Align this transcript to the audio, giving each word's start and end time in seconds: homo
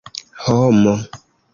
homo 0.43 0.95